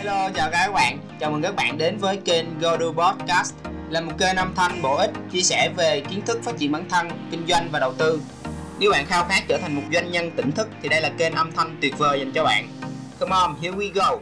[0.00, 0.98] Hello, chào các bạn.
[1.20, 3.54] Chào mừng các bạn đến với kênh Godu Podcast
[3.88, 6.88] là một kênh âm thanh bổ ích chia sẻ về kiến thức phát triển bản
[6.88, 8.20] thân, kinh doanh và đầu tư.
[8.78, 11.34] Nếu bạn khao khát trở thành một doanh nhân tỉnh thức thì đây là kênh
[11.34, 12.68] âm thanh tuyệt vời dành cho bạn.
[13.18, 14.16] Come on, here we go.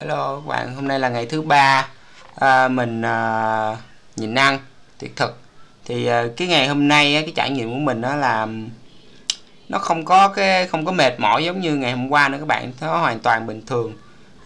[0.00, 1.88] Hello các bạn, hôm nay là ngày thứ ba
[2.34, 3.76] à, mình à,
[4.16, 4.58] nhịn ăn
[4.98, 5.38] tuyệt thực.
[5.84, 8.46] Thì à, cái ngày hôm nay cái trải nghiệm của mình đó là
[9.70, 12.46] nó không có cái không có mệt mỏi giống như ngày hôm qua nữa các
[12.46, 12.72] bạn.
[12.80, 13.92] Nó hoàn toàn bình thường.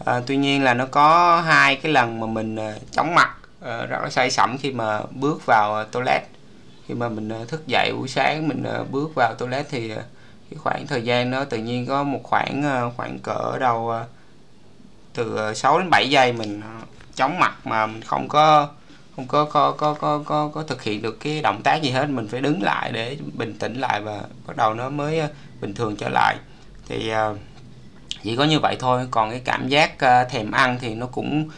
[0.04, 3.86] À, tuy nhiên là nó có hai cái lần mà mình ờ, chóng mặt ờ,
[3.86, 6.22] rất là say sẩm khi mà bước vào toilet.
[6.88, 9.88] Khi mà mình thức dậy buổi sáng mình bước vào toilet thì
[10.50, 13.92] cái khoảng thời gian nó tự nhiên có một khoảng khoảng cỡ đầu
[15.14, 16.62] từ 6 đến 7 giây mình
[17.14, 18.68] chóng mặt mà mình không có
[19.16, 22.08] không có có có có có có thực hiện được cái động tác gì hết
[22.08, 25.28] mình phải đứng lại để bình tĩnh lại và bắt đầu nó mới ờ,
[25.60, 26.36] bình thường trở lại.
[26.88, 27.36] Thì ờ,
[28.22, 31.48] chỉ có như vậy thôi còn cái cảm giác ờ, thèm ăn thì nó cũng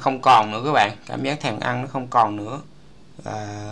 [0.00, 0.90] không còn nữa các bạn.
[1.06, 2.60] Cảm giác thèm ăn nó không còn nữa.
[3.24, 3.70] À,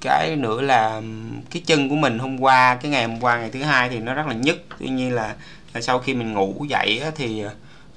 [0.00, 1.02] cái nữa là
[1.50, 4.14] cái chân của mình hôm qua cái ngày hôm qua ngày thứ hai thì nó
[4.14, 4.66] rất là nhức.
[4.78, 5.34] Tuy nhiên là,
[5.74, 7.44] là sau khi mình ngủ dậy thì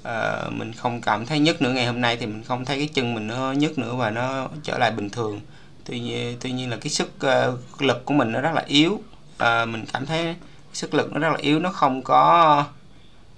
[0.02, 1.72] à, mình không cảm thấy nhức nữa.
[1.72, 4.48] Ngày hôm nay thì mình không thấy cái chân mình nó nhức nữa và nó
[4.62, 5.40] trở lại bình thường.
[5.84, 9.00] Tuy nhiên tuy nhiên là cái sức uh, lực của mình nó rất là yếu.
[9.38, 10.34] À, mình cảm thấy
[10.72, 11.58] sức lực nó rất là yếu.
[11.58, 12.64] Nó không có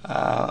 [0.04, 0.50] uh,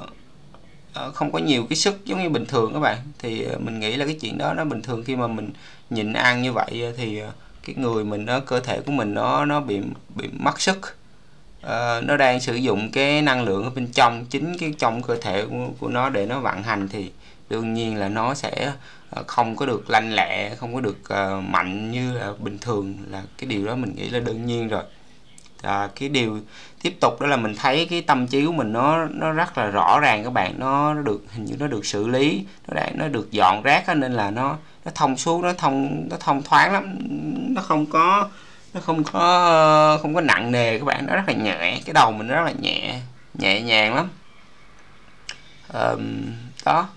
[1.14, 2.98] không có nhiều cái sức giống như bình thường các bạn.
[3.20, 5.54] Thì mình nghĩ là cái chuyện đó nó bình thường khi mà mình
[5.90, 7.22] nhịn ăn như vậy thì
[7.64, 9.80] cái người mình nó cơ thể của mình nó nó bị
[10.16, 10.96] bị mất sức
[11.66, 15.18] uh, nó đang sử dụng cái năng lượng ở bên trong chính cái trong cơ
[15.22, 17.12] thể của, của nó để nó vận hành thì
[17.50, 18.72] đương nhiên là nó sẽ
[19.20, 22.98] uh, không có được lanh lẹ không có được uh, mạnh như là bình thường
[23.10, 24.84] là cái điều đó mình nghĩ là đương nhiên rồi.
[25.62, 26.40] À, cái điều
[26.82, 29.66] tiếp tục đó là mình thấy cái tâm trí của mình nó nó rất là
[29.66, 32.90] rõ ràng các bạn nó, nó được hình như nó được xử lý nó đã,
[32.96, 36.42] nó được dọn rác đó, nên là nó nó thông suốt nó thông nó thông
[36.44, 36.98] thoáng lắm
[37.56, 38.30] nó không có
[38.74, 42.12] nó không có không có nặng nề các bạn nó rất là nhẹ cái đầu
[42.12, 43.00] mình nó rất là nhẹ
[43.34, 44.10] nhẹ nhàng lắm.
[45.74, 46.34] Um,
[46.66, 46.88] đó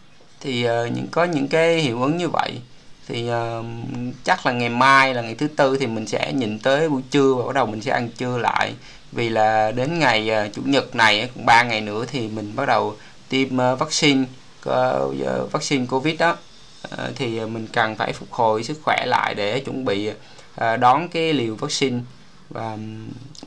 [0.41, 2.61] thì uh, những có những cái hiệu ứng như vậy
[3.09, 3.65] thì uh,
[4.25, 7.35] chắc là ngày mai là ngày thứ tư thì mình sẽ nhìn tới buổi trưa
[7.35, 8.73] và bắt đầu mình sẽ ăn trưa lại.
[9.13, 12.67] Vì là đến ngày uh, chủ nhật này cũng ba ngày nữa thì mình bắt
[12.67, 12.97] đầu
[13.29, 14.25] tiêm uh, vaccine
[14.69, 16.37] uh, vaccine covid đó.
[16.95, 20.11] Uh, thì mình cần phải phục hồi sức khỏe lại để chuẩn bị
[20.57, 22.01] À, đón cái liều vaccine.
[22.51, 22.77] Và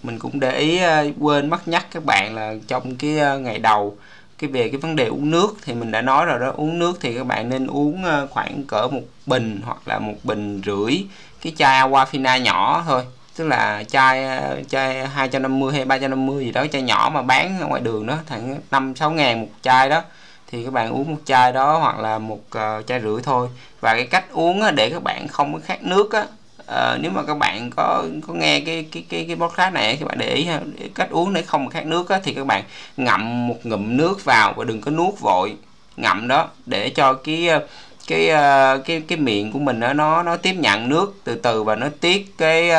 [0.04, 3.60] mình cũng để ý à, quên mất nhắc các bạn là trong cái à, ngày
[3.60, 3.98] đầu
[4.38, 6.98] cái về cái vấn đề uống nước thì mình đã nói rồi đó uống nước
[7.02, 11.04] thì các bạn nên uống khoảng cỡ một bình hoặc là một bình rưỡi
[11.42, 13.04] cái chai aquafina nhỏ thôi.
[13.36, 17.82] Tức là chai chai 250 hay 350 gì đó chai nhỏ mà bán ở ngoài
[17.82, 20.02] đường đó thằng 5 6 ngàn một chai đó.
[20.48, 23.50] Thì các bạn uống một chai đó hoặc là một uh, chai rưỡi thôi.
[23.82, 26.26] Và cái cách uống á, để các bạn không có khát nước á,
[26.72, 30.06] uh, nếu mà các bạn có có nghe cái cái cái cái podcast này các
[30.06, 30.59] bạn để ý ha,
[30.96, 32.64] cách uống để không khát nước á, thì các bạn
[32.98, 35.56] ngậm một ngụm nước vào và đừng có nuốt vội.
[35.98, 37.68] Ngậm đó để cho cái ờ,
[38.08, 41.64] cái ờ, cái cái miệng của mình đó, nó nó tiếp nhận nước từ từ
[41.64, 42.70] và nó tiết cái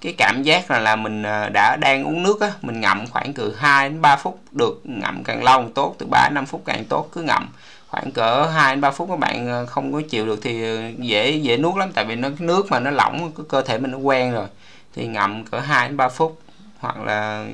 [0.00, 1.22] cái cảm giác là là mình
[1.52, 2.52] đã đang uống nước á.
[2.62, 6.06] Mình ngậm khoảng từ 2 đến 3 phút được ngậm càng lâu càng tốt từ
[6.10, 7.48] 3 đến 5 phút càng tốt cứ ngậm
[7.90, 10.90] khoảng cỡ 2 đến 3 phút các bạn ờ, không có chịu được thì ờ,
[10.98, 11.90] dễ dễ nuốt lắm.
[11.94, 14.46] Tại vì nó nước mà nó lỏng cơ thể mình nó quen rồi
[14.94, 16.40] thì ngậm cỡ 2 đến 3 phút
[16.78, 17.46] hoặc là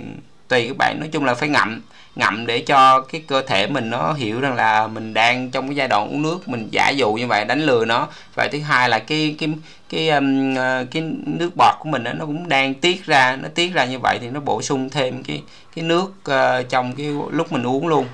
[0.48, 0.96] tùy các bạn.
[1.00, 1.82] Nói chung là phải ngậm
[2.16, 5.76] ngậm để cho cái cơ thể mình nó hiểu rằng là mình đang trong cái
[5.76, 8.08] giai đoạn uống nước mình giả dụ như vậy đánh lừa nó.
[8.34, 9.50] Và thứ hai là cái cái
[9.88, 10.54] cái um,
[10.90, 13.98] cái nước bọt của mình đó, nó cũng đang tiết ra nó tiết ra như
[13.98, 15.42] vậy thì nó bổ sung thêm cái
[15.76, 18.06] cái nước uh, trong cái lúc mình uống luôn.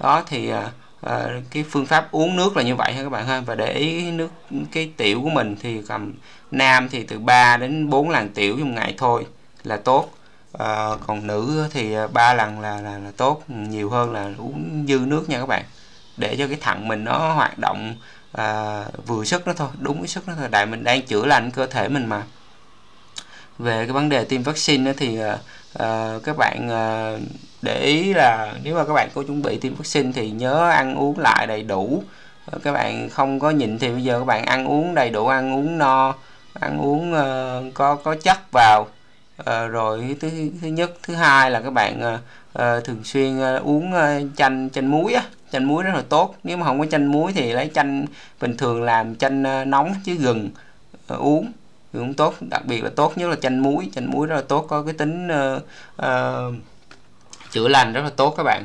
[0.00, 0.56] Đó thì uh,
[1.00, 3.40] à, cái phương pháp uống nước là như vậy ha các bạn ha?
[3.40, 4.28] Và để ý nước
[4.72, 6.14] cái tiểu của mình thì cầm
[6.50, 9.26] nam thì từ 3 đến 4 lần tiểu trong ngày thôi
[9.64, 10.10] là tốt.
[10.58, 13.42] À, còn nữ thì ờ, ba lần là, là là tốt.
[13.48, 15.64] Nhiều hơn là uống dư nước nha các bạn.
[16.16, 17.96] Để cho cái thận mình nó hoạt động
[18.32, 20.48] à, vừa sức nó thôi đúng cái sức nó thôi.
[20.50, 22.22] Đại mình đang chữa lành cơ thể mình mà.
[23.58, 25.18] Về cái vấn đề tiêm vaccine thì
[25.74, 27.20] uh, các bạn uh,
[27.62, 30.94] để ý là nếu mà các bạn có chuẩn bị tiêm vaccine thì nhớ ăn
[30.94, 32.02] uống lại đầy đủ.
[32.46, 35.26] Ờ, các bạn không có nhịn thì bây giờ các bạn ăn uống đầy đủ
[35.26, 36.14] ăn uống no
[36.60, 38.86] ăn uống uh, có có chất vào.
[39.40, 40.30] Uh, rồi thứ
[40.62, 42.20] thứ nhất thứ hai là các bạn uh,
[42.62, 45.22] uh, thường xuyên uh, uống uh, chanh chanh muối á.
[45.52, 46.34] Chanh muối rất là tốt.
[46.44, 48.06] Nếu mà không có chanh muối thì lấy chanh
[48.40, 50.50] bình thường làm chanh uh, nóng chứ gừng
[51.14, 51.52] uh, uống
[51.92, 53.88] cũng tốt đặc biệt là tốt nhất là chanh muối.
[53.94, 55.62] Chanh muối rất là tốt có cái tính uh,
[56.02, 56.54] uh,
[57.50, 58.64] chữa lành rất là tốt các bạn.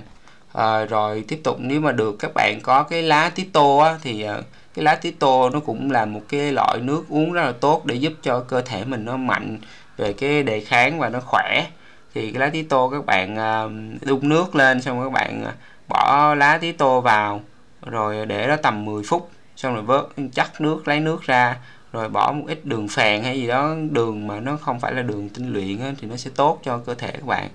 [0.53, 3.97] À, rồi tiếp tục nếu mà được các bạn có cái lá tí tô á,
[4.01, 7.41] thì uh, cái lá tí tô nó cũng là một cái loại nước uống rất
[7.41, 9.57] là tốt để giúp cho cơ thể mình nó mạnh
[9.97, 11.65] về cái đề kháng và nó khỏe.
[12.13, 15.45] Thì cái lá tí tô các bạn uh, đun nước lên xong các bạn
[15.87, 17.41] bỏ lá tí tô vào
[17.85, 21.57] rồi để đó tầm 10 phút xong rồi vớt chắc nước lấy nước ra
[21.93, 25.01] rồi bỏ một ít đường phèn hay gì đó đường mà nó không phải là
[25.01, 27.49] đường tinh luyện á, thì nó sẽ tốt cho cơ thể các bạn.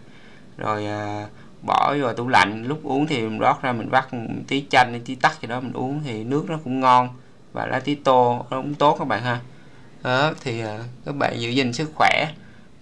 [0.56, 1.26] Rồi à,
[1.62, 5.00] bỏ vào tủ lạnh lúc uống thì mình rót ra mình vắt một tí chanh
[5.04, 7.08] tí tắc gì đó mình uống thì nước nó cũng ngon
[7.52, 9.40] và lá tí tô nó cũng tốt các bạn ha.
[10.02, 12.26] Đó thì à, các bạn giữ gìn sức khỏe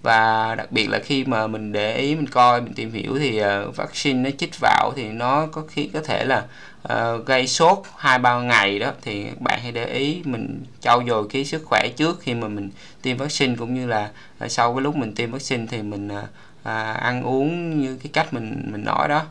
[0.06, 3.42] và đặc biệt là khi mà mình để ý mình coi mình tìm hiểu thì
[3.42, 6.44] uh, vaccine nó chích vào thì nó có khi có thể là
[6.92, 8.92] uh, gây sốt hai ba ngày đó.
[9.02, 12.48] Thì các bạn hãy để ý mình trau dồi cái sức khỏe trước khi mà
[12.48, 12.70] mình
[13.02, 14.10] tiêm vaccine cũng như là
[14.44, 16.24] uh, sau cái lúc mình tiêm vaccine thì mình uh,
[16.60, 19.22] uh, ăn uống như cái cách mình mình nói đó.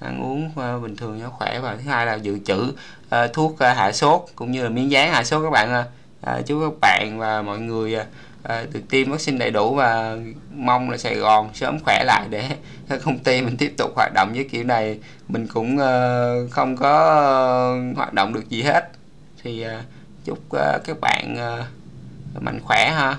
[0.00, 3.52] Ăn uống uh, bình thường cho khỏe và thứ hai là dự trữ uh, thuốc
[3.52, 5.84] uh, hạ sốt cũng như là miếng dán hạ sốt các bạn ơi.
[6.30, 8.06] Uh, chúc các bạn và mọi người uh,
[8.44, 10.16] Ờ, à, được tiêm vaccine đầy đủ và
[10.54, 12.50] mong là Sài Gòn sớm khỏe lại để
[13.04, 14.98] công ty mình tiếp tục hoạt động với kiểu này.
[15.28, 16.92] Mình cũng uh, không có
[17.90, 18.90] uh, hoạt động được gì hết.
[19.42, 19.84] Thì uh,
[20.24, 21.36] chúc uh, các bạn
[22.36, 23.16] uh, mạnh khỏe ha.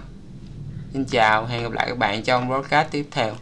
[0.94, 3.36] Xin chào hẹn gặp lại các bạn trong broadcast tiếp theo.